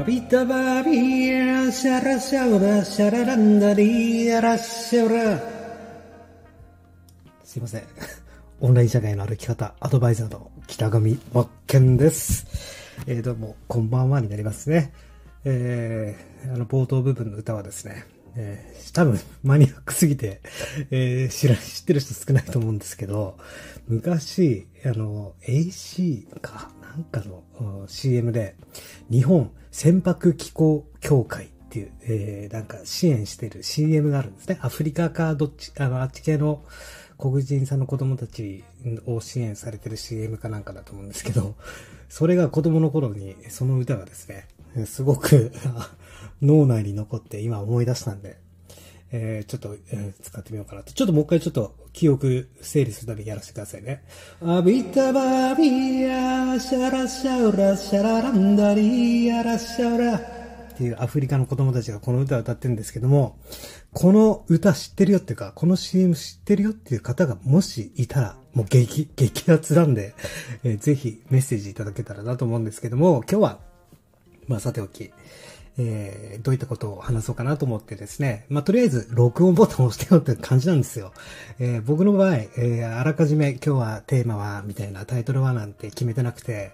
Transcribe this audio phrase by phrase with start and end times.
[0.00, 5.38] バビタバビヤシャラシャウラシャラランダリヤラシャウラ
[7.44, 7.82] すいません。
[8.62, 12.46] オンライン社会の歩き方アドバイザーの北上真剣です。
[13.06, 14.90] えー、どうも、こんばんはになりますね。
[15.44, 18.06] えー、あの、冒頭部分の歌はですね、
[18.36, 20.40] えー、多分マニアックすぎて、
[20.90, 23.38] えー、知ら、知ってる人少ないと思うんですけど、
[23.88, 28.56] 昔、あの、AC か、なんかの CM で、
[29.10, 34.58] 日本船舶機構協会っていう、えー、なんか支援してる CM があるんですね。
[34.60, 36.64] アフリカかどっち、あの、あっち系の
[37.16, 38.64] 黒人さんの子供たち
[39.06, 41.54] を支援されてる CM かなんかだと思うんですけど、
[42.08, 44.48] それが子供の頃に、その歌がですね、
[44.86, 45.52] すごく
[46.42, 48.38] 脳内に残って今思い出したんで、
[49.12, 50.92] えー、ちょっと、えー、使ってみようかなと。
[50.92, 54.04] ちょっともう一回ちょっと記憶整理するためにやらせてくださいね。
[54.42, 63.38] アビタバビアシャラシャウラシャラランダリヤラシャウラっていうアフリカの子供たちがこの歌を歌ってるんですけども、
[63.92, 70.14] この歌知ってるよっていうか、この CM 知ってるよっていう方がもしいたら、もう激、激アツなんで、
[70.64, 73.58] えー、ぜひメッセージいただけたらなと思うんですけども、今日は、
[74.46, 75.10] まあさておき、
[75.82, 78.44] えー、どういったことを話そうかなと思ってですね。
[78.48, 81.12] まあ、とりあえず、録音ボタンを押してよって感じなんですよ。
[81.58, 86.72] えー、僕の場合、えー、あらかじめ今日はテーマは、みたいなタイトルはなんて決めてなくて、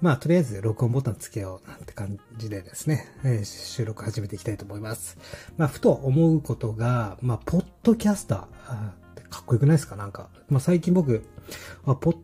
[0.00, 5.18] まあ、とりあえず録音ボタンつけようなんて感じでですね、えー、収録始めていきたいと思います。
[5.56, 8.46] まあ、ふと思うことが、まあ、ポッドキャスターっ
[9.16, 9.96] てかっこよくないですか？
[9.96, 10.28] なんか。
[10.48, 11.24] まあ、最近僕、
[11.84, 12.14] あポ、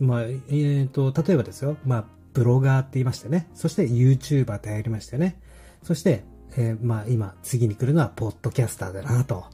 [0.00, 3.48] まあ、えっ、ー、と、例えばですよ、まあ、ブロガーって言いましたね。
[3.54, 5.40] そして YouTuber ってやりましたよね。
[5.82, 6.24] そして、
[6.56, 9.44] えー、まあ今、次に来るのは、ポッドキャスターだなと。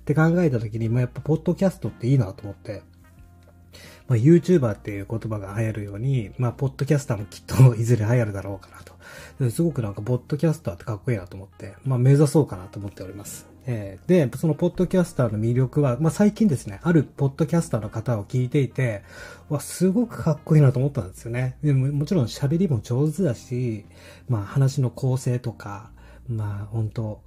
[0.00, 2.82] って考えた時に、まあやっぱ、ポッドキャストっていいなと思って、
[4.12, 8.92] まあ YouTuber っていう言葉が流行るように、まあ、ポッドキャスターもきっと いずれ流行るだろうかなと。
[9.50, 13.48] すごくなんか、ポッドキャスターってかっこいいなと思って、まあ目指そうかなと思っております。
[13.64, 19.02] えー、で、そのポッドキャスターの魅力は、まあ最近ですね、あるポッドキャスターの方を聞いていて、
[19.48, 21.56] わ、すごくかっこいいなと思ったんですよね。
[21.62, 23.86] でももちろん喋りも上手だし、
[24.28, 25.90] まあ話の構成とか、
[26.28, 27.22] まあ本当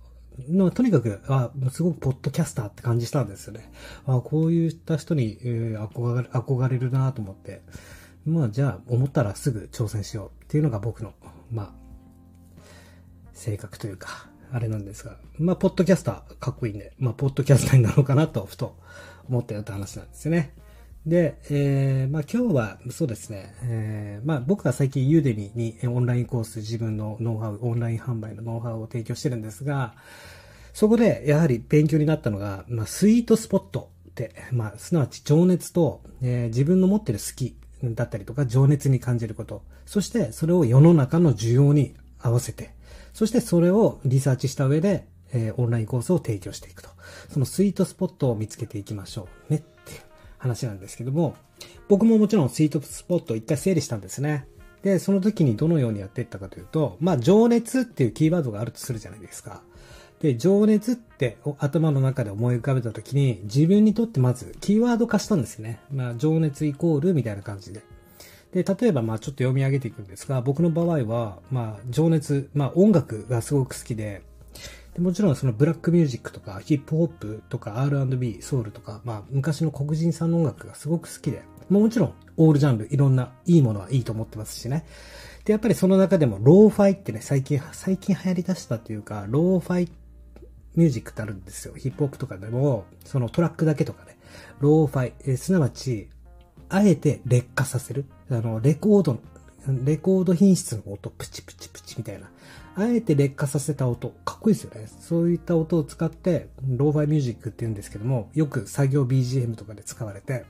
[0.49, 3.71] の、とにかく、あ、すごくポッドキャスターって感じしたんですよね。
[4.05, 7.61] あ、こういった人に、えー、憧れ、憧れるなと思って。
[8.25, 11.13] まあじゃあ思ったらすぐ挑戦しようっていうのが僕の、
[11.51, 11.73] まあ、
[13.33, 18.77] 性格というか、あれなんですが、まあ、ポッドキャスターかっこいいんで、まあ、ポッドキャスターになろうかなと、ふと
[19.29, 20.53] 思ったよって話なんですよね。
[21.05, 29.93] で、えー、まあ今日は、そうですね、えー、まあ僕が最近ユーデミにオンラインコース自分のノウハウ、オンライン販売のノウハウを提供してるんですが、
[30.73, 42.71] そこでやはり勉強になったのが、まあスイートスポットって、まあすなわち情熱と、えー、自分の持ってる好きだったりとか情熱に感じること、そしてそれを世の中の需要に合わせて、
[43.13, 46.89] そしてそれをリサーチした上で、えー、オンラインコースを提供していくと。
[47.29, 49.74] そのスイートスポットを見つけていきましょうね。
[50.45, 51.35] 話なんですけども、
[51.87, 54.47] 僕ももちろんスイートスポットを一回整理したんですね。
[54.83, 59.63] で、その時にどのようにやっていったかというと、まあ、情熱っていうキーワードがあるとするじゃないですか。
[60.21, 65.79] で、情熱って頭の中で思い浮かべた時に、自分にとってまずキーワード化したんですよね。
[65.91, 67.81] まあ、情熱イコールみたいな感じで。
[68.53, 74.21] で、例えば、まあちょっと読み上げていくんですが、僕の場合は、まあ情熱、まあ音楽がすごく好きで、
[74.95, 84.85] でもちろんそのブラックミュージックとかヒップホップとか R&B、ソウルとか、まあ昔の黒人さんの音楽がすごく好きで、もちろんオールジャンルいろんないいものはいいと思ってますしね。
[85.43, 89.91] で、やっぱりその中でもローファイってね、最近、最近流行り出したというか、ローファイ
[90.75, 91.73] ミュージックってあるんですよ。
[91.75, 94.17] ヒップホップとかでも、そのトラックだけとかね、
[94.59, 96.09] ローファイ、えすなわち、
[96.69, 98.05] あえて劣化させる。
[98.29, 99.19] あの、レコード、
[99.83, 102.29] レコード品質の音、プチプチプチみたいな。
[102.77, 104.87] あえて劣化させた音、かっこいいですよね。
[104.99, 110.45] そういった音を使って、ローファイミュージックって言うんですけども、よく作業 BGM とかで使われて、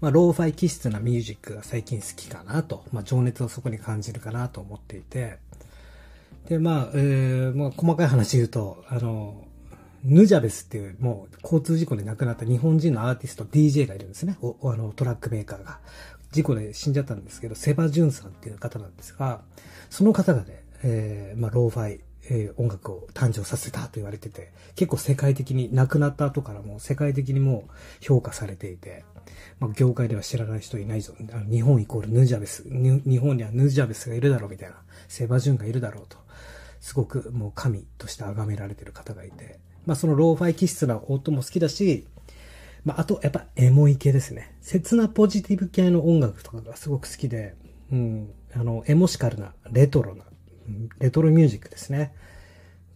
[0.00, 5.38] まあ、ローファイ気質なミュージックが最近好きかなと、まあ、情熱をそこに感じるかなと思っていて、
[6.48, 9.46] で、まあ、えー、まあ、細かい話言うと、あの、
[10.04, 14.36] Nujabes っていう、もう交通事故で亡くなった日本人のアーティスト DJ がいるんですね。
[14.42, 15.80] おあのトラックメーカーが。
[16.30, 19.40] 事故で死んじゃったんですけど、セバジュンさんっていう方なんですが、
[19.88, 27.68] その方がね、えー、まあ、ローファイ、えー、音楽を誕生させたと言われてて、結構世界的に、亡くなった後からも世界的にも
[28.00, 29.04] 評価されていて、
[29.58, 31.14] まあ、業界では知らない人いないぞ。
[31.50, 32.64] 日本イコール Nujabes。
[32.68, 34.76] 日本には Nujabes がいるだろうみたいな。
[35.08, 36.18] セバジュンがいるだろうと。
[36.80, 42.06] すごくもう神として崇められてる方がいて、まあそのローファイ気質な音も好きだし、
[42.84, 44.54] まああとやっぱエモい系ですね。
[44.60, 47.54] 切なポジティブ系の音楽とかがすごく好きで、
[47.90, 50.24] うん、あの、エモシカルな、レトロな、
[50.98, 52.12] レトロミュージックですね。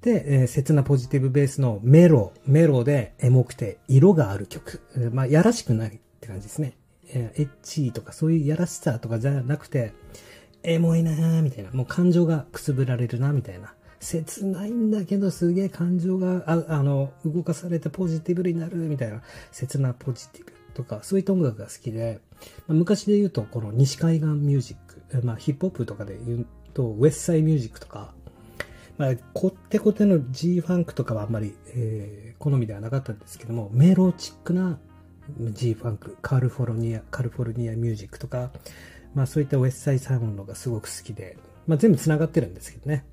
[0.03, 4.81] で、えー、切なポジティブベースのメロ、メロでエモくて色がある曲。
[5.13, 6.75] まあ、やらしくないって感じですね。
[7.13, 9.93] えー、エッチとかそういうやらしさとかじゃなくて、
[10.63, 11.71] エモいなーみたいな。
[11.71, 13.75] もう感情がくすぶられるなみたいな。
[14.01, 19.23] 切ないんだけどすげえ感情が、ああの、動かされてポジティブになるみたいな。
[19.53, 22.21] 切なポジティブとか、そういった音楽が好きで、
[22.67, 26.47] まあ、昔で言うと、この西海岸ミュージック、まあ、ヒップホップとかで言う
[26.81, 28.15] と、ウェスサイミュージックとか、
[28.97, 34.79] まあ、こってこての G ファンクとかはあんまり、えー、好みではなかったんですけども、メロチックな
[35.53, 38.51] G ファンク、カリフォルニア、カリフォルニアミュージックとか、
[39.15, 41.37] まあそういったウェスサイサウンドがすごく好きで、
[41.67, 43.05] まあ全部繋がってるんですけどね。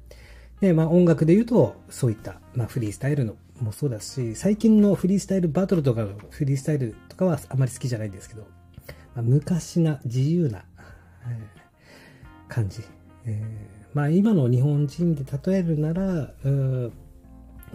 [0.62, 8.48] で、まあ音楽で言うと、そういった、まあフリースタイルのもそうだし、最近のフリースタイルバトルとかのフリースタイルとかはあまり好きじゃないんですけど、
[9.16, 10.66] まあ、昔な自由な、
[12.48, 12.82] 感じ。
[13.28, 16.94] えーまあ今の日本人で例えるなら、うん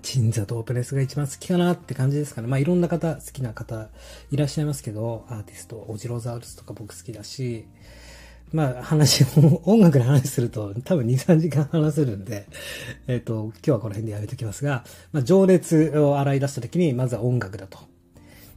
[0.00, 2.48] 鎮座とオペレスが一番好きかなって感じですかね。
[2.48, 3.88] まあいろんな方、好きな方
[4.30, 7.66] いらっしゃいますけど、アーティスト、オジロザウルスとか僕好きだし、
[8.52, 9.24] まあ話、
[9.64, 12.46] 音楽の話すると多分2、3時間話せるんで、
[13.06, 17.78] えっ、ー、と、今日はこの辺でやめときますが、まあ情熱を洗い出した時にまずは音楽だと。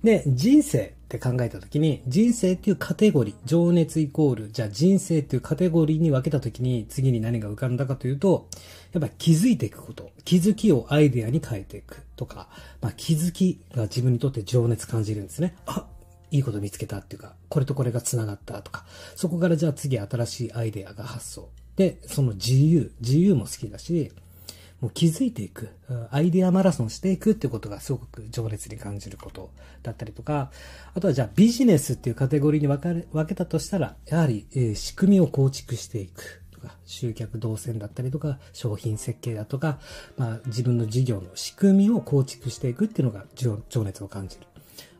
[0.03, 8.47] で、人生って考えたときに、人生っていうカテゴリー、情熱イコール、じゃあ人生っていうカテゴリーに分けたときに、次に何が浮かんだかというと、
[8.91, 12.49] やっぱ気づいていくこと、気づきをアイデアに変えていくとか、
[12.81, 15.55] まあ、気づきが自分にとって情熱感じるんですね。
[15.67, 15.85] あ、
[16.31, 18.85] いいこと見つけたっていうか、これとこれが繋がったとか、
[19.15, 21.49] そこからじゃあ次新しいアイデアが発想。
[21.75, 24.11] で、その自由、自由も好きだし、
[24.85, 25.69] もう気づいていく、
[26.11, 29.49] アイデアマラソンしていくっていうことがすごく情熱に感じること
[29.81, 30.51] だったりとか、
[30.93, 39.79] あとはじゃあビジネスっていうカテゴリーに分かれ分けたとしたら、やはり、えー、仕組みを構築していくとか、集客動線だったりとか、商品設計だとか、
[40.17, 44.45] まあ自分の事業の仕組みを構築していくっていうのが情熱を感じる。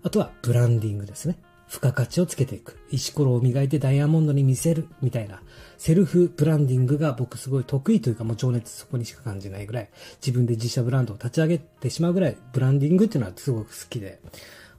[0.02, 1.38] あとはブランディングですね。
[1.68, 2.78] 付加価値をつけていく。
[2.92, 4.88] 石ころを磨いてダイヤモンドに見せる。
[5.02, 5.42] みたいな。
[5.78, 9.90] セルフブランディングが僕すごい得意というかもう情熱そこにしか感じないぐらい。
[10.26, 14.20] 自分で自社ブランドを立ち上げてしまうぐらい、ブランディングっていうのはすごく好きで。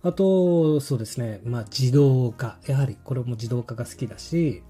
[0.02, 1.40] あと、そうですね。
[1.44, 2.58] まあ自動化。
[2.66, 4.62] やはりこれも自動化が好きだし、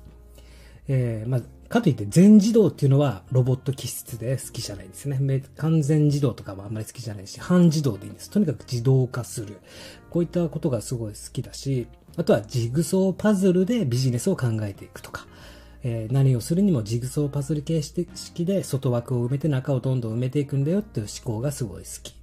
[0.89, 5.43] えー、まあ、かといって全自動っていうのはロボット気質で好きじゃないんですね。
[5.57, 8.31] 完全自動とかはあんまり好きじゃないし、半自動でいいんです。
[8.31, 9.59] とにかく自動化する。
[10.11, 15.27] こういったことがすごい好きだし、あとはジグソーパズルでビジネスを考えていくとか、
[15.83, 17.83] えー、何をするにもジグソーパズル形
[18.15, 22.15] 式で外枠を埋めて中をどんどん埋めていくんだよっていう思考がすごい好き。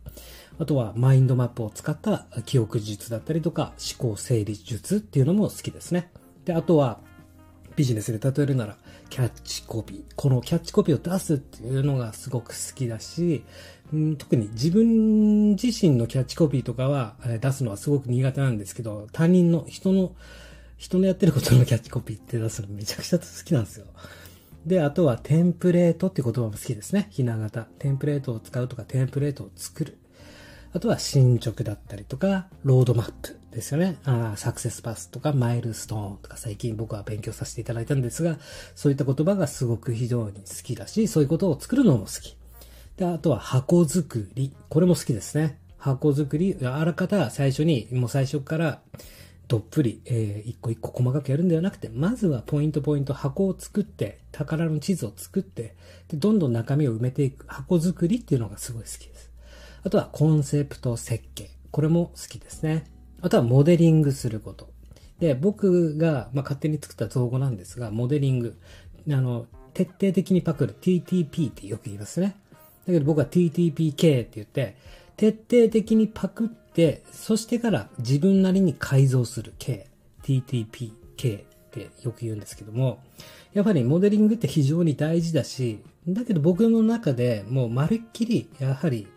[0.60, 6.12] あとはマインドマップを使った記憶術だったりとか思考整理術っていうのも好きですね。
[6.46, 7.00] で、あとは
[7.76, 8.78] ビジネスで例えるなら
[9.14, 10.04] キャッチコピー。
[10.16, 13.44] このキャッチコピーを出すっていうのがすごく好きだし、
[13.96, 20.16] ん特に自分自身のキャッチコピーとかは出すのはすごく苦手なんですけど、他人の人の、
[20.78, 23.86] 人のやってることのキャッチコピーって出すのめちゃくちゃ好きなんですよ。
[24.66, 27.06] で、あとはテンプレートっていう言葉も好きですね。
[27.12, 27.68] ひな形。
[27.78, 30.00] テンプレートを使うとか、テンプレートを作る。
[30.74, 33.98] あとは進捗だったりとか、ロードマップですよね。
[34.06, 38.38] あサクセスパスとか、マイルストーンとか最近僕は勉強させていただいたんですが、
[38.76, 42.38] そういった言葉がすごく非常に好きだし、そういうことを作るのも好き。
[42.98, 44.54] で、あとは箱作り。
[44.70, 45.60] これも好きですね。
[45.78, 48.82] 箱作り、あらかた最初に、もう最初から
[49.48, 55.76] どっぷり、えー、一個一個細かくやるんではなくて、まずはポイントポイント箱を作って、宝の地図を作って、
[56.08, 59.32] で、どんどん中身を埋めていく箱作りっていうのがすごい好きです。
[59.84, 61.52] あとはコンセプト設計。
[61.72, 62.86] これも好きですね。
[63.24, 64.70] あとはモデリングすること。
[65.20, 68.56] で、僕が、まあ、勝手に作った造語なんですが、モデリング。
[69.10, 72.36] あの、徹底的にパクる TTP ってよく言いますね。
[72.86, 74.76] だけど僕は TTPK って言って、
[75.16, 79.88] 徹底的にパクって、そしてから自分なりに改造する K。
[80.24, 83.02] TTPK ってよく言うんですけども、
[83.54, 89.08] やっぱりモデリングって非常に大事だし、だけど僕の中でもうまるっきり、やはり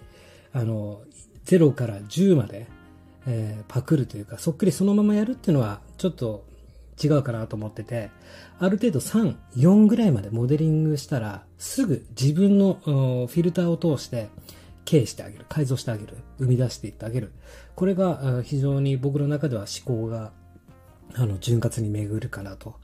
[0.52, 1.02] あの、
[1.44, 2.66] 0から10まで、
[3.26, 6.44] えー、パクるというか、そっくりそのままやるっていうのは、ちょっと
[7.02, 8.10] 違うかなと思ってて、
[8.58, 14.28] ある程度3、4ぐらいまでモデリングしたら、すぐ自分のフィルターを通して、
[14.84, 17.32] 経営してあげる、改造してあげる、生み出していってあげる。
[17.74, 20.32] これが非常に僕の中では思考が、
[21.14, 22.76] あの、潤滑に巡るかなと。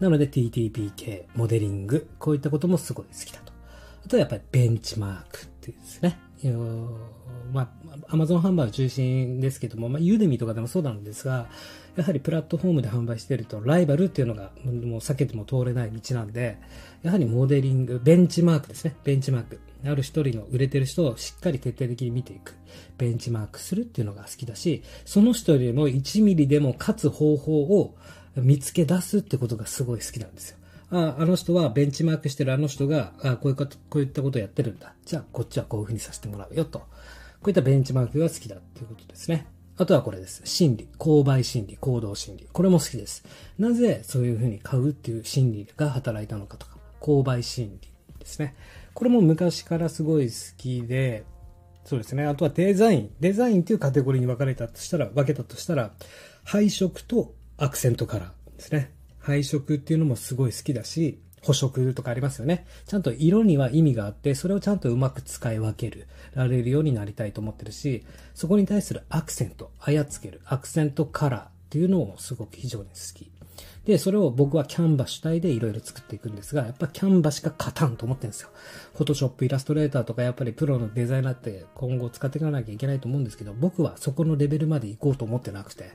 [0.00, 3.52] なので TTPK、モデリング、こういったこともすごい好きだと。
[4.04, 6.18] あとはやっぱりベンチマークっていうですね。
[7.52, 7.68] まあ、
[8.08, 11.48] アマゾン販売を中心ですけども、まあ、ユーデミとかでもそうなんですが、
[11.96, 16.58] やはりプラットフォームで販売していると、ライバルっていうのがもう避けても通れない道なんで、
[17.02, 18.96] やはりモデリング、ベンチマークですね。
[19.04, 19.60] ベンチマーク。
[19.84, 22.54] ある一人の売れてる人をしっかり徹底的に見ていく。
[22.98, 27.96] ベンチマークするっていうのが好きだし、その人よりも1ミリでも勝つ方法を
[28.36, 30.59] 見つけ出すってことがすごい好きなんですよ。
[30.90, 34.94] ああの人はベンチマークしてるあの人が、あこういうこと、こういったことをやってるんだ。
[35.04, 36.80] じゃあ、こっちはこういうふうにさせてもらうよと。
[36.80, 36.86] こ
[37.46, 39.46] ういったベンチマークが好きだっていうことですね。
[39.78, 40.42] あとはこれです。
[40.44, 40.88] 心理。
[40.98, 42.48] 購買心理、行動心理。
[42.52, 43.24] これも好きです。
[43.58, 48.54] なぜそういうふうに買うっていう心理が働いたのかとか、購買心理ですね。
[48.92, 51.24] これも昔からすごい好きで、
[51.84, 52.26] そうですね。
[52.26, 53.10] あとはデザイン。
[53.20, 55.92] デザインっていうカテゴリーに分かれたとしたら、分けたとしたら、
[56.44, 58.92] 配色とアクセントカラーですね。
[59.30, 62.66] 配色っていうのもすごい好きだし、補色とかありますよね。
[62.86, 73.30] ちゃんと色には意味があって、それをちゃんとうまく使い分ける、られるようになりたいと思ってるし、そこに対するアクセント、操る、アクセントカラーっていうのをすごく非常に好き。
[73.84, 78.48] で、それを僕はキャンバ主体でいろいろ作っていくんですが、やっぱキャンバしか勝たんと思ってるんですよ。
[78.94, 85.92] フォトショップ、イラストレーターとかやっぱりプロのデザイナーって今後使っていかなきゃいけないと思うんですけど、僕はそこのレベルまで行こうと思ってなくて、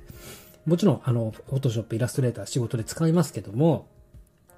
[0.65, 3.87] もちろん、あの、フォトショップ、イラストレーター仕事で使いますけども、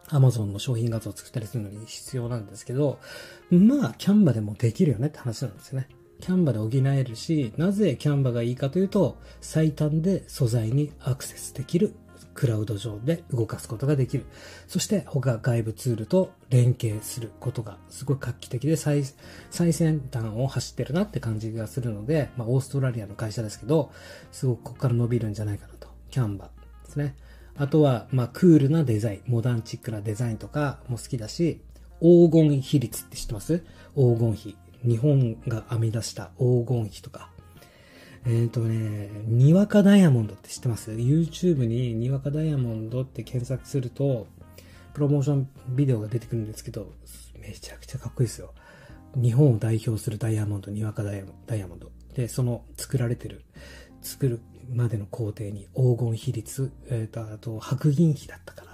[0.09, 2.99] アマゾンの商品画像を作ったりするのに必要なんですけど、
[3.51, 5.89] まあ、キャンバでもできるよねって話なんですよね。
[6.21, 11.93] キャンバで補えるし、なぜキャンバがいいかというと、最短で素材にアクセスできる
[12.33, 14.25] クラウド上で動かすことができる。
[14.67, 19.03] そして他外部ツールと連携することがすごい画期的で最
[19.49, 23.91] 最先端を走ってるなって感じがするので、まあオーストラリアの会社ですけど、
[24.31, 25.76] すごくここから伸びるんじゃないかな
[26.09, 26.49] キャンバ
[26.85, 27.15] ですね。
[27.55, 31.61] あとは、まあ、クールなデザイン、モダンチックなデザインとかも好きだし、
[31.99, 33.63] 黄金比率って知ってます？
[33.95, 34.57] 黄金比。
[34.83, 37.31] 日本が編み出した黄金比とか。
[38.25, 44.27] えっ、ー、とね、にわかダイヤモンドって知ってます ?YouTube ににわかダイヤモンドって検索すると、
[44.93, 46.93] プロモーションビデオが出てくるんですけど、
[47.39, 48.53] めちゃくちゃかっこいいですよ。
[49.15, 51.19] 日本を代表するダイヤモンド、にわかダイ
[51.59, 51.91] ヤモンド。
[52.13, 53.43] で、その作られてる、
[54.07, 54.39] 作る
[54.73, 58.67] までの工程に黄金比率、えー、とあと白銀比だったかな。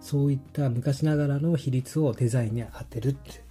[0.00, 3.42] そういった昔ながらの比率をデザインに当てるって。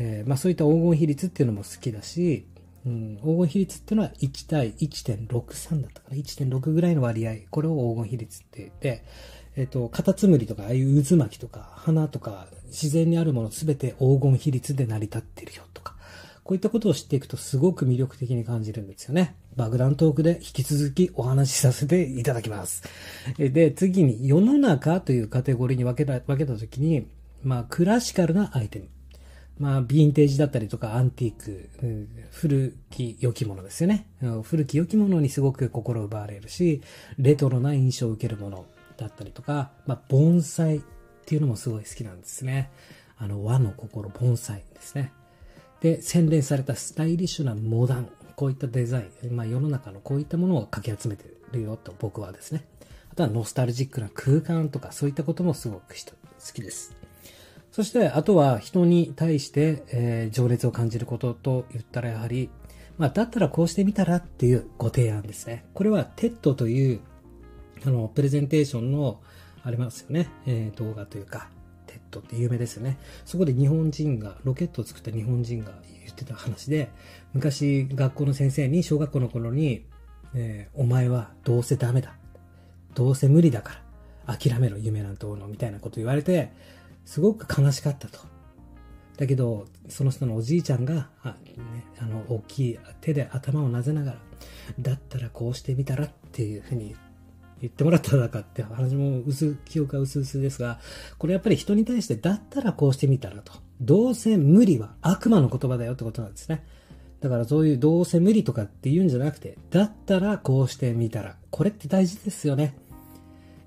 [0.00, 2.46] えー、まあそういった黄金比率っていうのも好きだし、
[2.86, 6.16] うん、黄金比率っていうのは1対1.63だったかな。
[6.16, 7.34] 1.6ぐらいの割合。
[7.50, 9.04] これを黄金比率って言って、
[9.56, 15.96] えっ、ー、と、カタツムリとか、ああいう渦巻きとか、花とか、自然にあるものすべて黄金比率で成り立ってるよとか。
[16.44, 19.34] こういったことを知っていくとすごく魅力的に感じるんですよね。
[19.58, 22.84] 爆弾トークで引き続きお話しさせていただきます。
[23.36, 27.08] で、次に世の中というカテゴリーに分けた、分けたときに、
[27.42, 28.88] まあ、クラシカルなアイテム。
[29.58, 31.68] まあ、ヴィンテージだったりとか、アンティーク、
[32.30, 34.06] 古き良きものですよね。
[34.44, 36.80] 古き良きものにすごく心奪われるし、
[37.18, 40.80] レトロな印象を受けるものだったりとか、まあ、盆栽っ
[41.26, 42.70] ていうのもすごい好きなんですね。
[43.18, 45.12] あの、和の心、盆栽ですね。
[45.80, 52.64] で、洗練されたスタイリッシュなモダン、こういったデザイン、まあ世の中のこういったものをかき集めてるよと僕はですね。
[53.10, 56.12] あとはノスタルジックな空間とかそういったこともすごく好
[56.54, 56.94] きです。
[57.72, 62.48] そして、あとは人に対して、えー、情熱を感じることと言ったらやはり、
[62.96, 65.64] まあ、だったらこうしてみたらっていうご提案ですね。
[65.74, 67.00] これは TED という、
[67.84, 69.20] あの、プレゼンテーションの、
[69.64, 70.30] ありますよね。
[70.46, 71.50] えー、動画というか、
[72.10, 72.98] トって有名ですよね。
[73.24, 75.72] そこで日本人が、ロケットを作った日本人が
[76.18, 76.90] ってた話で、
[77.32, 79.84] 昔学校の先生に小学校の頃に、
[80.34, 82.14] えー、お前はどうせダメだ。
[82.94, 83.80] どうせ無理だか
[84.26, 84.36] ら。
[84.36, 86.52] 諦めろ、夢なんてうの、みたいなこと言われて、
[87.06, 88.18] すごく悲しかったと。
[89.16, 94.18] だけど、その人のおじいちゃんが、あ,、ね、あの、大きい手で頭をなぜながら、
[94.78, 96.94] だったらこうしてみたらっていうふうに
[97.60, 100.78] 言ってもらったらかって話も薄、記憶が薄々ですが、
[101.16, 103.52] これやっぱり人に対してだったらこうしてみたらと。
[103.80, 106.64] どうせ無理は悪魔の言葉だよってことなんですね。
[107.20, 111.36] だからそういうどうせ無理とかって言うんじゃなくて、だったらこうしてみたら。
[111.50, 112.76] これって大事ですよね。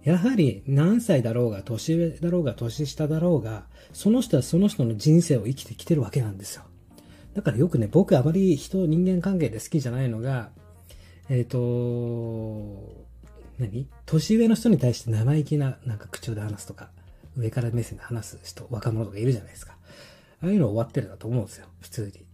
[0.04, 6.64] やはり何歳だろうが、年上だろうが、年下だろうが、その人はその人の人生を生きてきてるわけなんですよ。
[7.34, 10.50] だからよくね、僕あまり人、人間関係で好きじゃないのが、
[11.30, 13.06] えっ、ー、と、
[13.60, 13.88] 何？
[14.06, 16.90] 年上の人に対して生意気ななんか口調で話すとか、
[17.38, 19.78] 上から目線で話す人、若者とかいるじゃないですか。
[20.44, 22.26] ああいうの終わってるだと思うんですよ、普通に。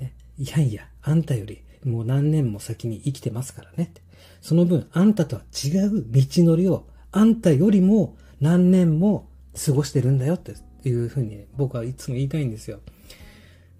[0.00, 0.14] ね。
[0.38, 3.92] いやいや、あんたよりもう何年も先に生きてますからね。
[4.40, 9.28] その分、あんたとは違う道のりを、あんたよりも何年も
[9.64, 12.80] 過ごしてるんだよっていうふうに僕はいつも言いたいんですよ。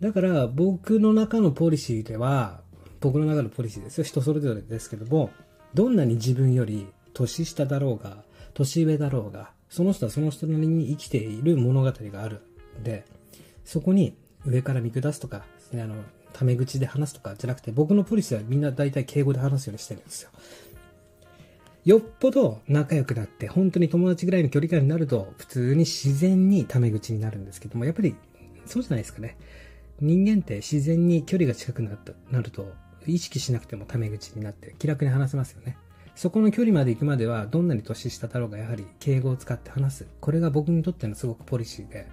[0.01, 2.63] だから僕の中のポリシーでは、
[3.01, 4.05] 僕の中のポリシーですよ。
[4.05, 5.31] 人それぞれですけども、
[5.75, 12.43] どんなに自分より年下だろうが、年上だろうが、その人はその人なりに生きている物語がある
[12.85, 13.05] で、
[13.65, 14.17] そこに
[14.47, 15.97] 上から見下すとか、ねあの、
[16.33, 20.31] タメ口で話すとかじゃなくて、僕のポリシーはみんな大体敬語で話すようにしてるんですよ。
[21.85, 28.15] よっぽど仲良くなって、本当に友達ぐらいの距離感になると、普通に自然にタメ口になるんですけども、やっぱり、
[28.67, 29.37] そうじゃないですかね。
[30.01, 31.91] 人間って自然に距離が近くな
[32.41, 32.73] ると、
[33.09, 35.77] 意識しなくてもタメ口になって気楽に話せますよね。
[36.15, 40.07] そこの距離まで行くまでは、どんなに年下だろうが、やはり敬語を使って話す。
[40.21, 42.07] これが僕にとってのすごくポリシーで。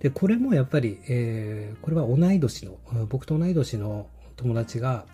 [0.00, 5.06] で、これもやっぱり、えー、これは同い年の、僕と同い年の友達が、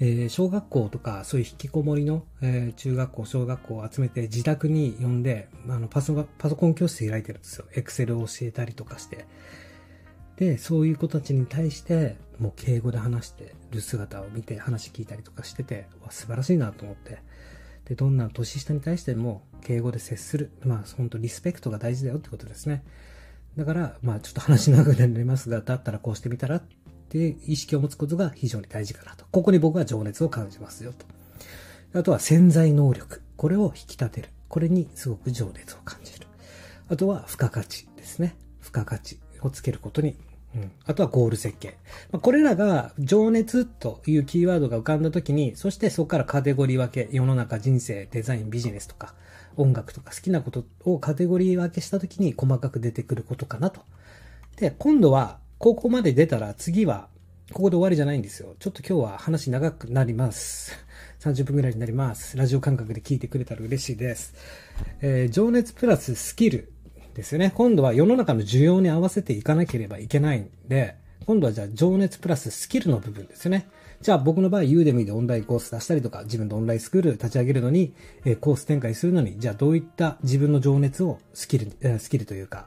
[0.00, 7.64] えー、小学校とか、そういう引きこもりの、えー、中学校、小学校を集めて自宅に呼んで、あのパソパソコン教室開いてるんですよ。
[7.74, 9.26] エクセルを教えたりとかして。
[10.36, 17.18] で、そういう子たちに対して、もう敬語で話してる姿を見て話聞いたりとかしてて、わ、素晴らしいなと思って。
[17.84, 20.50] で、どんな年下に対しても敬語で接する。
[20.64, 22.84] まあ、本当リスペクトが大事だよってことですね。
[23.56, 26.62] だから、まあ、ちょっと話長くなりますが、だったらこうしてみたらっ
[27.08, 29.24] ていう意識を持つことが非常に大事かなと。
[29.30, 31.06] ここに僕は情熱を感じますよと。
[31.98, 33.22] あとは潜在能力。
[33.36, 34.30] これを引き立てる。
[34.48, 36.26] これにすごく情熱を感じる。
[36.88, 38.36] あとは付加価値ですね。
[38.60, 40.16] 付加価値をつけることに。
[40.54, 40.70] うん。
[40.86, 41.76] あとはゴール設計。
[42.12, 49.14] まあ、これらが情熱というキーワードが浮かんだ時に、そしてそこからカテゴリー分け、世の中、人生、デザイン、ビジネスとか、
[49.56, 53.82] 音楽とか好きなことをカテゴリー分けした時に細かく出てくることかなと。
[54.56, 57.08] で、今度は、ここまで出たら次は、
[57.52, 58.54] ここで終わりじゃないんですよ。
[58.58, 60.72] ちょっと今日は話長くなります。
[61.20, 62.36] 30分ぐらいになります。
[62.36, 64.34] ラジオ感覚で聞いてくれたら嬉しいです。
[65.00, 66.72] えー、情熱プラススキル
[67.14, 67.52] ですよね。
[67.54, 73.68] 今度は世の中の需要に合わせていかなければいけないんで、今度はじゃあ情熱プラススキルの部分ですよね。
[74.02, 77.94] じゃあ僕の場合、ユーデミーでオンラインコース出したりとか、自分でオンラインスクール立ち上げるのに、
[78.24, 82.66] え、コース展開するのに、じゃあどういった自分の情熱をスキル、スキルというか、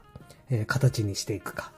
[0.50, 1.72] え、形にしていくか。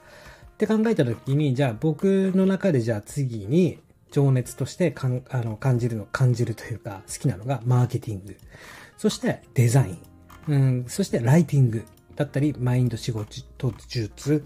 [0.52, 3.78] って考えたときに、じゃあ僕の中でじゃあ次に
[4.10, 8.36] 情熱としてかんあの感じるの、感じるというか好きなのがマーケティング。
[8.96, 9.98] そしてデザイン。
[10.48, 11.84] うん、そしてライティング
[12.20, 13.42] だったり、マインド仕事
[13.88, 14.38] 術っ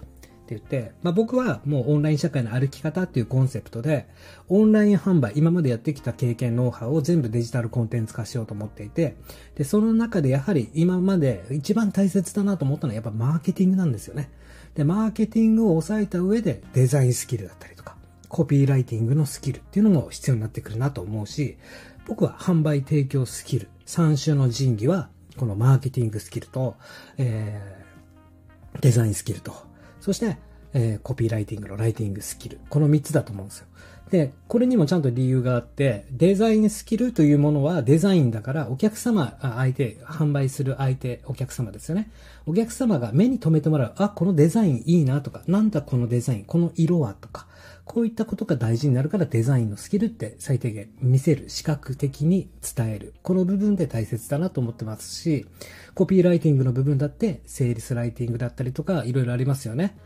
[0.47, 4.07] て言って、まあ、僕はもうオンライン社会の歩き方っていうコンセプトで、
[4.49, 9.17] オンライン販売、今までやってきた経験、ノウハウを全部デジタルコンテンツ化しようと思っていて、
[9.57, 14.31] で、その中でやはり今まで一番大切だなと思ったのはやっぱマーケティングなんですよね。
[14.77, 17.97] で、マーケティングを抑えた上でデザインスキルだったりとか、
[18.29, 21.57] コピーライティングのスキルっていうのも必要になってくるなと思うし、
[22.07, 26.77] 僕は販売提供スキル、3種の神器は、このマーケティングスキルと、
[27.19, 29.55] えー、デザインスキルと、
[30.01, 30.37] そして、
[30.75, 32.61] えー、コピーライティングのライティングスキル。
[32.69, 33.67] この3つだと思うんですよ。
[34.11, 42.11] で、これにもちゃんと理由があって、デザインスキルというものはデザインだからお客様、相手、販売する相手、お客様ですよね。
[42.47, 47.47] お客様が目に留めてもらう、あ、このデザインいいなとか、なんだこのデザイン、この色はとか、
[47.85, 53.15] こういったことが大事になるからデザインのスキルって最低限見せる、視覚的に伝える。
[53.23, 55.47] この部分で大切だなと思ってますし、
[55.95, 59.97] コピーライティングの部分だって、セールスライティングだったりとか、いろいろありますよね。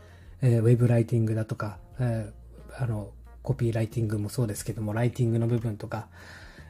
[0.41, 3.11] えー、ウェブライティングだとか、えー、あの、
[3.43, 6.07] コピーライティングもそうですけども、ライティングの部分とか、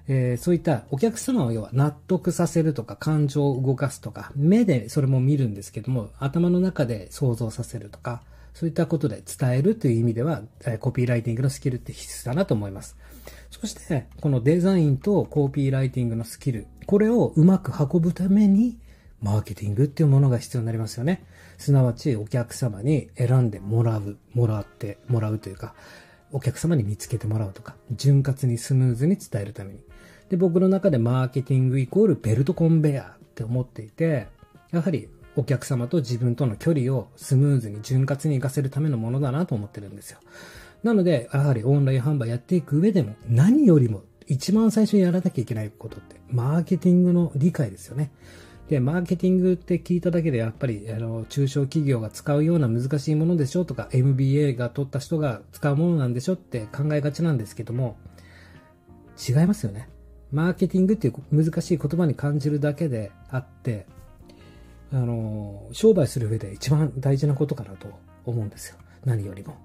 [0.07, 8.21] えー、そういったお客様を要は納得させるとか、感情を動かすとか、目でそれも見るんですけども、頭の中で想像させるとか、
[8.59, 10.41] そういったことで伝えるという意味では、
[10.81, 12.97] コピーライティングのスキルって必須だなと思います。
[13.51, 18.77] そして、このデザインとコピーライティングのスキル、これをうまく運ぶために、
[19.21, 21.23] マーケティングっていうものが必要になりますよね。
[21.57, 25.73] すなわちお客様に選んでもらう、もらってもらうというか、
[26.33, 29.79] お客様に見つけてもらうとか、潤滑にスムーズに伝えるために。
[30.27, 34.27] で、僕の中でマーケティングイコールベルトコンベヤーって思っていて、
[34.73, 40.19] やはりお客様と自分との距離をスムーズに潤滑に活かせるためのものだなと思ってるんですよ。
[40.83, 48.11] なので、やはりオンライン販売やっていく上でも、何よりも一番最初にやらなきゃいけないことって、マーケティングの理解ですよね。
[48.69, 57.97] で、マーケティングって聞いただけでやっぱり、あの、中小企業が使うような難しいものでしょとか、MBA が取った人が使うものなんでしょって考えがちなんですけども、
[59.27, 59.89] 違いますよね。
[60.31, 63.87] マーケティングっていう難しい言葉に感じるだけであって、
[64.91, 67.87] あの、商売する上で一番大事なことかなと
[68.25, 68.77] 思うんですよ。
[69.05, 69.55] 何よりも。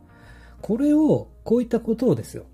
[0.60, 2.44] これを、こういったことをですよ。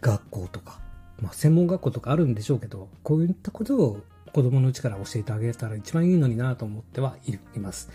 [0.00, 0.80] 学校とか、
[1.20, 4.00] まあ専門学校とかあるんでしょうけど、こういったことを
[4.32, 7.16] 子供のうちから教えてあげたら一番いいのになと思っては
[7.54, 7.90] います。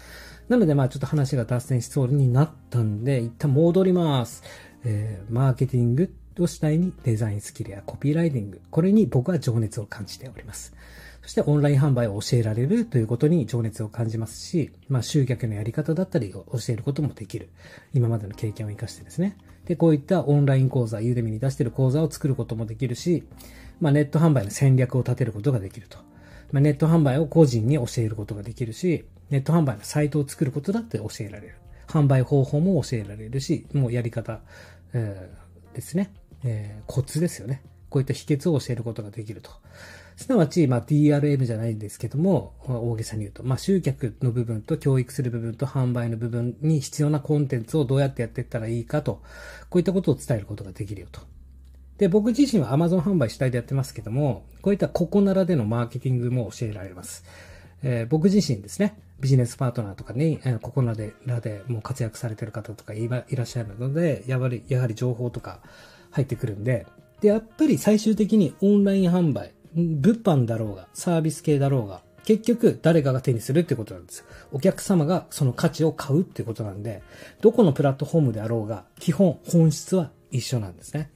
[0.47, 4.43] なので、まあちょっと話が脱線しそうになったんで、一旦戻ります。
[4.85, 10.73] えー、マーケティングを主体にデザインスキルやコピーライティング、これに僕は情熱を感じております。
[11.21, 17.49] そしてオンライン販売を教えられるということに情熱を感じますし、まあ集客のやり方だったりを教えることもできる。
[17.93, 19.38] 今までの経験を活かしてですね。
[19.65, 23.23] で、こういったオンライン講座、ユーデミに出している講座を作ることもできるし、
[23.79, 25.99] まあネット販売の戦略を立てることができると。
[26.51, 31.55] まあ、ネット販売を個人に教えることができるし、ネット販売のサイトを作ることだって教えられる。
[31.88, 34.41] 販売方法も教えられるし、もうやり方、
[34.93, 36.13] えー、ですね。
[36.43, 37.62] えー、コツですよね。
[37.89, 39.51] こういった秘訣を教えることができると。
[40.19, 49.21] すなわち、まあ、DRM じゃないんですけども、大げさに言うと、まあ、集客の部分と教育する部分と販売の部分に必要なコンテンツをどうやってやっていったらいいかと、
[49.69, 51.21] こういったことを伝えることができるよと。
[51.99, 57.23] で、僕自身は Amazon 販売主体でやってますけども、こういったここならでのマーケティングも教えられます。
[57.82, 65.62] えー、僕自身ですね、ビジネスパートナーとかに、えー、ここならでもう活躍されてる方とかいらっしゃるので、やはり、やはり情報とか
[66.12, 66.88] 入ってくるんで、
[67.21, 74.25] で、やっぱり最終的にオンライン販売、物販だろうが、サービス系だろうが、結局誰かが手にするってことなんですよ。
[74.51, 77.01] お客様がその価値を買うってことなんで、
[77.41, 81.12] どこのプラットフォームであろうが、基本、本質は一緒なんですね。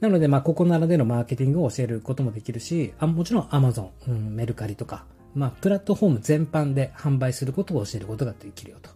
[0.00, 8.90] なので、まあ、ここならでのマーケティングを教えることもできるし、あもちろん Amazon、うん、メルカリとか、まあ、プラットフォーム全般で販売することを教えることができるよと。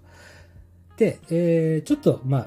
[0.97, 2.47] で、えー、ちょっと、まあ、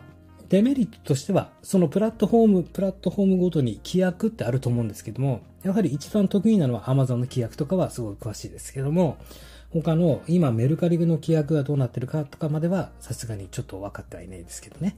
[0.53, 9.17] デメリットとしては、そのプラットフォーム、プラットフォームごとに規約ってあると思うんですけども、やはり一番得意なのは Amazon の規約とかはすごい詳しいですけども、
[9.71, 14.95] 他の今メルカリの規約がどうなってるかとかまではさすがにちょっと分かってはいないですけどね。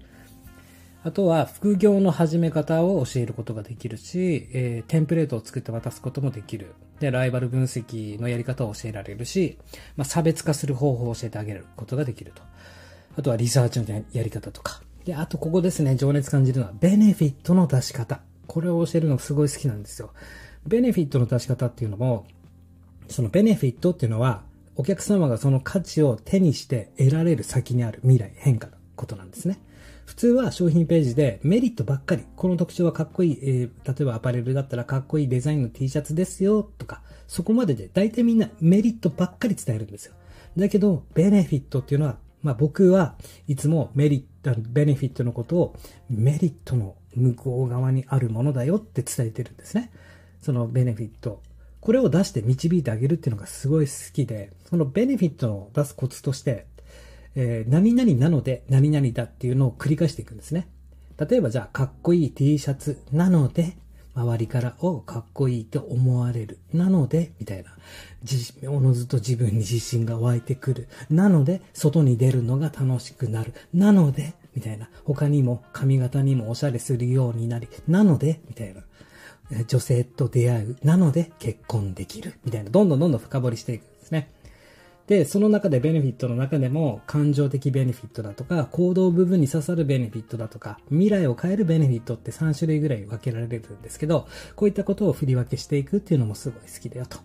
[1.04, 6.74] あとは副業の始め方を教えることができるし、えー、テンプレートを作って渡すこともできる。
[7.00, 9.58] で、ライバル分析のやり方を教えられるし、
[9.96, 12.42] まあ、差別化する方法を教えてあげることができると。
[13.18, 14.82] あとはリサーチのやり方とか。
[15.06, 18.22] で、あとここですね、情熱感じるのは、ベネフィットの出し方。
[18.48, 20.12] これを教えるのすごい好きなんですよ。
[20.66, 22.26] ベネフィットの出し方っていうのも、
[23.08, 24.42] そのベネフィットっていうのは、
[24.76, 29.60] お客様がその価値を手にして得られる先にある未来、変化のことなんですね。
[30.06, 40.14] 普通は商品ページでメリットばっかり、この特徴はかっこいい、えー、例えばアパレルだったらかっこいいデザインの T シャツですよとか、そこまでで大体みんなメリットばっかり伝えるんですよ。
[40.58, 43.16] だけど、ベネフィットっていうのは、まあ僕は
[43.48, 45.76] いつもメリット、ベネフィットのことを
[46.12, 49.92] メリットの向こう側にあるものだよって伝えてるんですね。
[50.44, 51.42] そのベネフィット。
[51.82, 56.68] これを出して導いてあげるっていうのがすごい好きで、そのベネフィットを出すコツとして、
[57.34, 60.68] えー、何々なので何々だっていうのを繰り返していくんですね。
[61.18, 63.76] 例えばじゃあ、かっこいい T シャツなので、
[64.16, 66.60] 周りからをかっこいいと思われる。
[66.74, 67.72] なので、みたいな。
[68.70, 70.88] おのずと自分に自信が湧いてくる。
[71.10, 73.54] なので、外に出るのが楽しくなる。
[73.74, 74.90] なので、みたいな。
[75.04, 77.68] 他にも髪型にもおしゃれするようになり。
[77.88, 78.82] なので、みたいな。
[79.68, 80.78] 女性と出会う。
[80.84, 82.40] なので、結婚できる。
[82.46, 82.70] みたいな。
[82.70, 84.32] どんどんどんどん深掘りしていくんですね。
[85.08, 97.20] で、その中でベネフィットの中でも、感情的ベネフィットだとか、行動部分に刺さるベネフィットだとか、未来を変えるベネフィットって3種類ぐらい分けられるんですけど、こういったことを振り分けしていくっていうのもすごい好きだよと。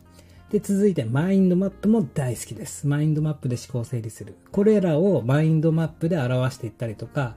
[0.51, 2.87] で、続いて、マインドマップも大好きです。
[2.87, 4.37] マインドマップで思考整理する。
[4.51, 7.37] これらをマインドマップで表していったりとか、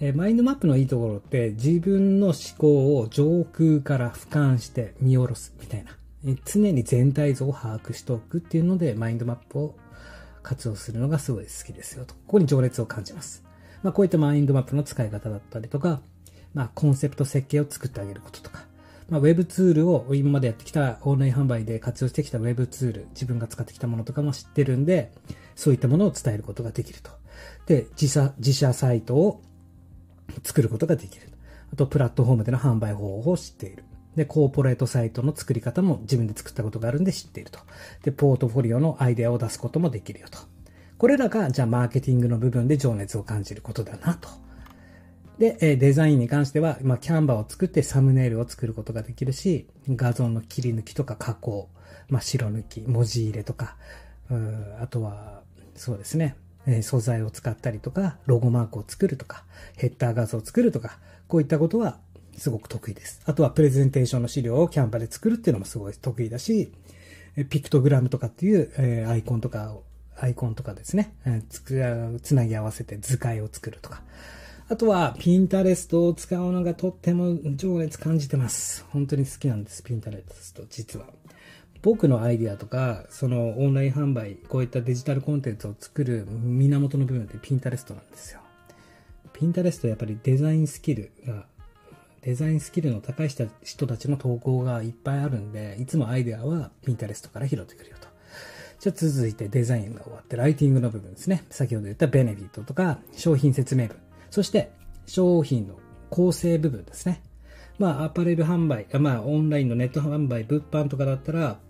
[0.00, 5.92] えマインドマップのいいところって自分の思考を上空から俯瞰して見下ろすみたいな。
[6.44, 9.76] 常に全体像を把握しておくっていうので、マインドマップを
[10.42, 12.14] 活用するのがすごい好きですよと。
[12.14, 13.44] ここに情熱を感じます。
[13.82, 16.00] まあ、こういったマインドマップの使い方だったりとか、
[16.54, 18.64] まあ、コンセプト設計を作ってあげることとか、
[19.08, 25.12] まあ、ウェブツールを今までやってきたオンライン販売で活用してきたウェブツール、自分が使ってきたものとかも知ってるんで、
[25.54, 27.10] そういったものを伝えることができると。
[27.66, 29.42] で、自社、自社サイトを
[30.42, 31.28] 作ることができる。
[31.72, 33.84] あと、プラットフォームでの販売方法を知っている。
[34.16, 37.60] で、コーポレートサイトの作り方も自分で作ったことがあるんで知っていると。
[38.02, 40.38] で、ポートフォリオのアイデアを出すこともできるよと。
[40.98, 44.28] これらが、じゃあマーケティングの部分で情熱を感じることだなと。
[45.38, 51.68] で、デザインに関しては、まあ、キャンバーを作ってサムネイルを作ることができるし、画像の切り抜きとか加工、
[52.08, 53.76] まあ、白抜き、文字入れとか、
[54.80, 55.42] あとは、
[55.74, 56.36] そうですね、
[56.80, 59.44] 素材を使ったりとか、ロゴマークを作るとか、
[59.76, 60.98] ヘッダー画像を作るとか、
[61.28, 61.98] こういったことは
[62.36, 63.20] すごく得意です。
[63.24, 66.72] あとはプレゼンテーションの資料をキャンバで作るっていうのもすごい得意だし、
[67.50, 69.84] ピクトグラムとかっていう、えアイコンとかを、
[70.18, 71.60] アイコンとかですね、えつ
[72.22, 74.02] つなぎ合わせて図解を作るとか。
[74.68, 78.84] あとは、ピンタレストを使うのがとっても情熱感じてます。
[78.90, 81.06] 本当に好きなんです、ピンタレスト、実は。
[81.82, 88.40] 僕のアイディアとか、そのオンライン販売、こういったデジタルコンテンツを作る源の部分ってピンタレストなんですよ。
[89.32, 91.46] ピンタレストやっぱりデザインスキルが、
[92.26, 98.08] デザインスキルの高い人たちの投稿がいっぱいあるんで、いつもアイデアはピンタレストから拾ってくるよと。
[98.80, 101.44] じゃあ続いてデザインが終わってライティングの部分ですね。
[101.50, 103.96] 先ほど言ったベネフィットとか商品説明文。
[104.32, 104.72] そして
[105.06, 105.78] 商品の
[106.10, 107.22] 構成部分ですね。
[107.78, 111.60] まあアパレル販売、まあオンラインのネット販売、物販とかだったら、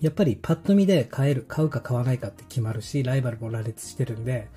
[0.00, 4.48] やっぱりパッと見で買える、買うか買わないかって決まるし、ライバルも羅列してるんで、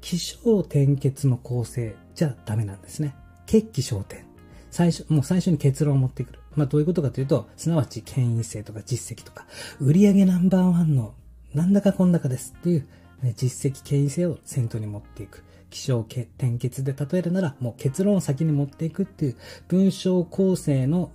[0.00, 3.16] 気象転結の構成じゃダメなんですね。
[3.46, 4.35] 決起焦点。
[4.70, 6.38] 最初、もう最初に結論を持ってくる。
[6.54, 9.46] まあどういうことかというと、すなわち権威性とか実績とか、
[9.80, 11.14] 売上ナンバーワンの
[11.54, 12.88] なんだかこんだかですっていう、
[13.22, 15.44] ね、実績権威性を先頭に持っていく。
[15.70, 16.26] 気象転
[16.58, 19.36] 結で例えるなら、もう結論を先に持っていくっていう
[19.68, 21.10] 文章構成の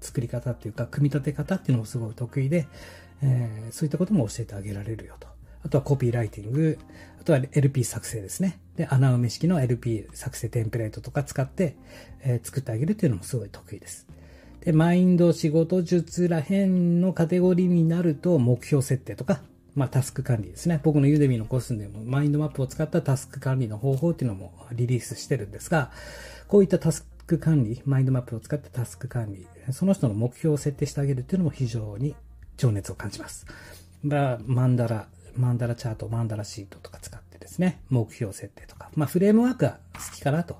[0.00, 2.68] 作り方っていうか、組み立て方っていうのもすごい得意で、
[3.22, 5.28] えー、そういったことも教えてあげられるよと。
[5.64, 6.78] あとはコピーライティング、
[7.20, 8.58] あとは LP 作成ですね。
[8.76, 11.76] で、穴埋め式の LP 作成テンプレートとか使って、
[12.22, 14.06] えー、作ってあげるっていうのもすごい得意です。
[14.60, 19.40] で、マインド、仕事術ら辺のカテゴリーになると、目標設定とか、
[19.74, 20.80] まあ、タスク管理ですね。
[20.82, 25.90] 僕のユーデミーのコースでも、マインドマップを使ったタスク管理の方法っていうのもリリースしてるんですが、
[26.48, 32.14] こういったタスク管理、マインドマップを使ったタスク管理、その人の目標を設定してあげるっていうのも非常に
[32.56, 33.46] 情熱を感じます。
[34.02, 40.58] まあ、マンダラ、マンダラチャート、マンダラシートとか使ってですね、目標設定とか、まあ、フレームワークが好きかなと。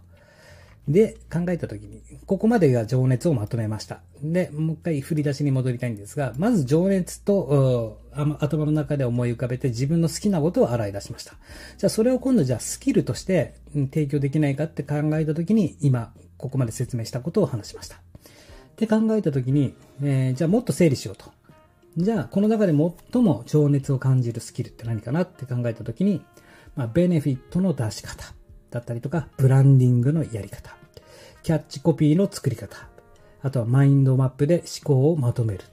[0.88, 4.00] で、考えたときに、ここまでが情熱をまとめました。
[4.22, 11.34] で、もう一回振り出しに戻りたいんですが、まず情熱と、頭の中で思い浮かべて自分の好きなことを洗い出しました。
[11.78, 17.96] じゃあそれを今度じゃあスキルとして提供できないかって考えたときに、今、ここまで説明したことを話しました。
[17.96, 18.00] っ
[18.76, 21.30] て考えたときに、えー、じゃあもっと整理しようと。
[21.96, 26.22] じゃあ、この中で最も情熱を感じるスキルって何かなって考えたときに、
[26.76, 28.32] まあ、ベネフィットの出し方
[28.70, 30.76] だったりとか、ブランディングのやり方、
[31.42, 32.76] キャッチコピーの作り方、
[33.42, 35.64] あとはマインドマップで思考をまとめる、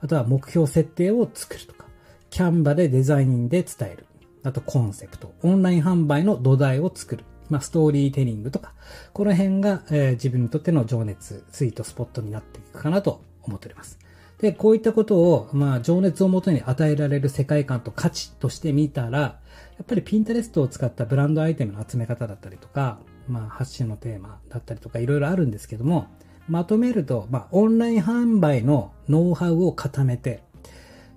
[0.00, 1.86] あとは目標設定を作るとか、
[2.30, 4.06] キャンバでデザインで伝える、
[4.42, 8.74] あとコンセプト、オンライン販売の土台を作る、まあ、ストーリーテリングとか、
[9.12, 14.01] この辺が、えー、自分にとっての情熱、スイートスポットになっていくかなと思っております。
[14.42, 19.38] で、こういったことを、まあ、情熱をもとに与えられる世界観と価値として見たら、や
[19.84, 26.08] っぱりピンタレストを使ったブランドアイテムの集め方だったりとか、まあ、発信のテーマだったりとか、いろいろあるんですけども、
[26.48, 30.42] まとめると、まあ、オンライン販売のノウハウを固めて、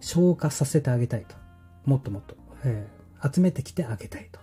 [0.01, 1.35] 消化させてあげたいと。
[1.85, 4.39] もっともっと、えー、集めてきてあげたいと。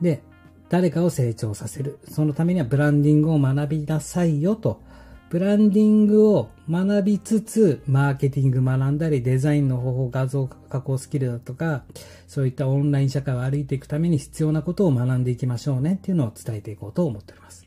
[0.00, 0.22] で、
[0.68, 1.98] 誰かを成長させる。
[2.08, 4.82] そのためにはブランディングを学びなさいよと
[5.28, 11.82] ブランディングを学びつつ、マーケティング学んだり、デザインの方法、画像加工スキルだとか、
[12.28, 17.66] そういったオンライン社会を歩いていくために必要なことを学んでいきましょうねっていうのを伝えていこうと思っております。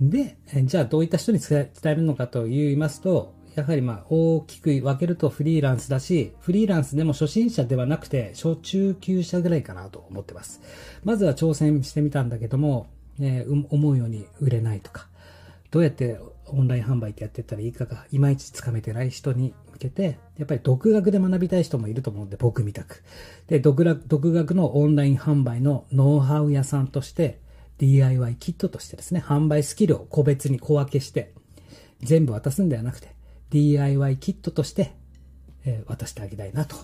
[0.00, 10.62] で、じゃあどういった人に伝えるのかと言いますと、やはりまあ大きく分けるとフリーランスだし、フリーランスでも初心者ではなくて、初中級者ぐらいかなと思ってます。
[11.04, 12.86] まずは挑戦してみたんだけども、
[13.20, 15.08] えー、思うように売れないとか、
[15.70, 23.02] どうやってオンライン販売ってやってったらいいかがいまいちつかめてない人に向けて、やっぱり独学で学びたい人もいると思うんで、僕みたく。
[23.48, 27.40] で、独学独学のオンライン販売のノウハウ屋さんとして、
[27.78, 31.32] DIY キットとしてですね、販売スキルを個別に小分けして、
[32.00, 33.14] 全部渡すんではなくて、
[33.50, 34.92] DIY キットとして、
[35.64, 36.76] えー、渡してあげたいなと。
[36.76, 36.82] ま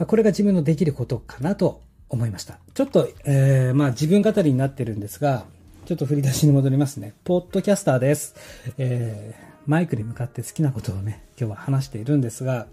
[0.00, 2.58] あ、これが自分のできることかなと思いました。
[2.74, 5.46] ちょっと、えー、まあ自分語りになってるんですが、
[5.86, 7.14] ちょっと振り出しに戻りますね。
[7.22, 8.34] ポッドキャスターです。
[8.76, 12.66] えー、マイクに向かって好きなことをね、今日は話しているんですが、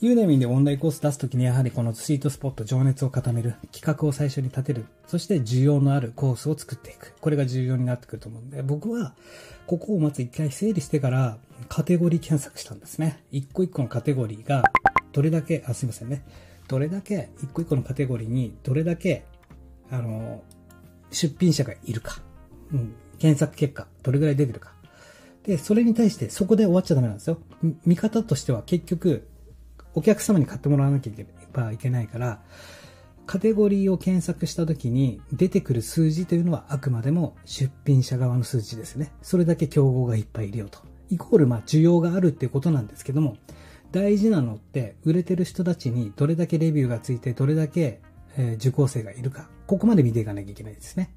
[0.00, 7.14] ユーネミンでオンラインコース出すときにやはりこのスイートスポット、情熱を固める、企画を最初に立てる、そして需要のあるコースを作っていく。
[7.22, 9.14] これが重要になってくると思うんで、僕は
[9.66, 11.38] ここをまず一回整理してから
[11.70, 13.24] カテゴリー検索したんですね。
[13.32, 14.62] 一個一個のカテゴリーが
[15.12, 16.22] どれだけ、あ、すいませんね。
[16.68, 19.24] どれだけ、一個一個のカテゴリーにどれだけ、
[19.90, 20.42] あの、
[21.10, 22.20] 出品者がいるか、
[22.72, 24.72] うん、検索結果、どれぐらい出てるか。
[25.44, 27.38] で、それに対してそこで終わっちゃダメなんですよ。
[27.86, 29.26] 見方としては結局、
[29.94, 32.42] お客様に買ってもらわなきゃいけばいけないから、
[33.26, 39.12] カテゴリーを検索した時に出てくる数字というのはあくまでも出品者側の数字ですね。
[39.22, 40.78] それだけ競合がいっぱいいるよと。
[41.10, 43.36] イコールまあ需要があるっていうことなんですけども、
[43.92, 48.00] 大事なのって売れてる人たちにどれだけレビューがついてどれだけ
[48.38, 51.10] え、受講生がいるか、ここまで見ていかなきゃいけないですね。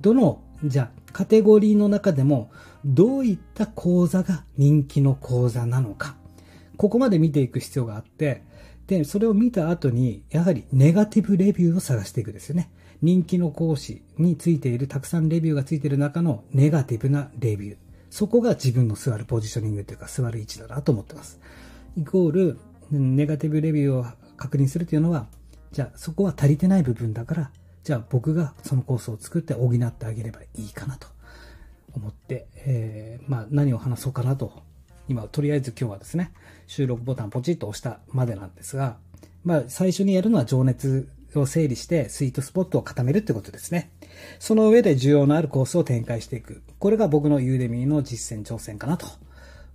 [0.00, 2.50] どの、じゃあ、カテゴリーの中でも、
[2.84, 6.16] どういった講座が人気の講座なのか。
[6.76, 8.42] ここまで見ていく必要があって、
[8.86, 12.70] で、それを見た後に、やはりネガティブレビューを探していくですよね。
[13.02, 17.76] 人気の講師についている、たくさんレビューがついている中のネガティブなレビュー。
[18.10, 21.40] そこが自分の座るポジショニングというか座る位置だなと思ってます。
[21.96, 22.58] イコール、
[22.90, 25.26] ネガティブレビューを確認するというのは、
[25.76, 27.50] じゃあそこは足りてない部分だから、
[27.84, 31.06] じゃあ僕がそのコースを作って補ってあげればいいかなと
[31.94, 34.62] 思って、えー、まあ何を話そうかなと
[35.06, 36.32] 今、とりあえず今日はですね、
[36.66, 38.96] 収録ボタンポチッと押したまでなんですが、
[39.44, 43.90] まあ、最初にやるのは情熱を整理して、スイートスポットを固めるってことですね。
[44.38, 46.62] その上で需要のあるコースを展開していく。
[46.78, 49.06] これが僕のユーデミーの実践挑戦かなと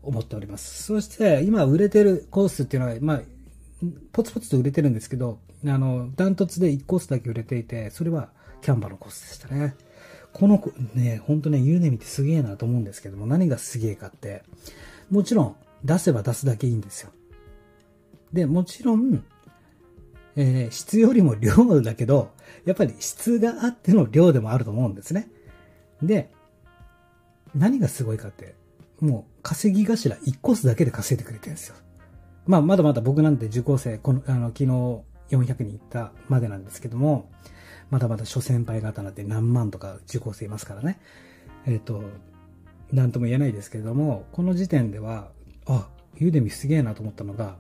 [0.02, 0.82] 思っております。
[0.82, 3.22] そして、今売れてるコースっていうのは、まあ、
[4.12, 8.30] ポツポツと売れてるんですけど、あの、ダントツで1コースだけ売れていて、それは
[8.62, 9.76] キャンバのコースでしたね。
[10.34, 14.44] この子ね、ほんとね、ユーデミってすげえなと思うんですけども、何がすげえかって、
[15.10, 17.12] もちろん出せば出すだけいいんですよ。
[18.32, 19.24] で、もちろん、
[20.36, 22.32] えー、質よりも量だけど、
[22.66, 25.30] やっぱり質があっての量でもあると思うんですね。
[26.02, 26.32] で、
[27.54, 28.56] 何がすごいかって、
[29.02, 31.76] もう稼ぎ頭1コースだけで稼いでくれてるんですよ。
[32.46, 34.66] まあ、まだまだ僕なんて受講生、この、あの、昨日
[35.36, 37.30] 400人行ったまでなんですけども、
[37.90, 41.00] まだまだ諸先輩方なんて何万とか受講生いますからね。
[41.66, 42.04] えっ、ー、と、
[42.92, 45.30] なんとも言えないですけれども、この時点では、
[45.68, 47.58] あ、ユーデミすげえなと思ったのが、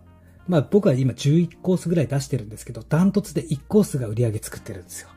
[0.47, 5.09] まあ僕は今11コースぐらい出してるんですけど、ダントツで1コースが売り上げ作ってるんですよ。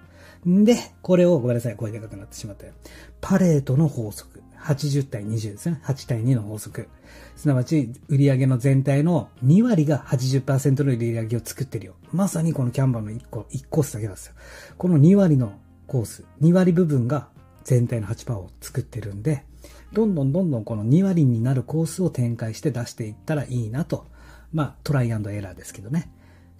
[0.48, 2.72] んで、これをごめんなさい、声でかくなってしまって。
[3.20, 4.42] パレートの法則。
[4.64, 5.80] 80対20ですね。
[5.84, 6.88] 8対2の法則。
[7.36, 11.94] すなわち、売上の全体の2割が80%の売上を作ってるよ。
[12.12, 14.34] まさにこのキャンバーの1個、1コースだけなんですよ。
[14.78, 15.52] この2割の
[15.86, 17.28] コース、2割部分が
[17.64, 19.44] 全体の8%を作ってるんで、
[19.92, 24.06] どんどんどんどんこの2割になるコースを展開して出していったらいいなと。
[24.52, 26.10] まあ、トライアンドエラーですけどね。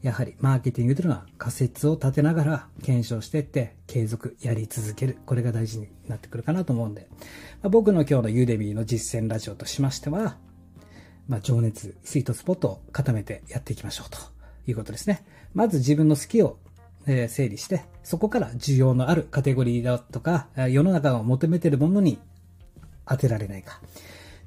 [0.04, 5.16] やはり、マーケティングというのは仮説を立てながら検証していって、継続やり続ける。
[5.24, 7.08] これが大事になってくるかなと思うんで、
[7.62, 10.36] まあ、僕の今日のユーデミーの実践ラジオとしましては、
[11.26, 14.18] まあ、情熱、スイートスポットを固めてやっていきましょうと
[14.66, 15.24] いうことですね。
[15.54, 16.58] まず自分の好きを
[17.06, 22.18] え整理して、そこから需要のあるカテゴリーだとか、世の中が求めているものに
[23.06, 23.80] 当てられないか。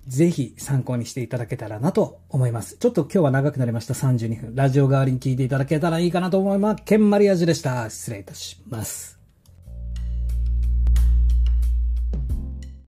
[0.07, 2.77] ぜひ参考にしていただけたらなと思います。
[2.77, 3.93] ちょっと今日は長くなりました。
[3.93, 4.55] 32分。
[4.55, 6.83] ラジオ代わりに聞いていただけたらいいかなと思います。
[6.85, 7.89] ケンマリアジュでした。
[7.89, 9.16] 失礼いたします。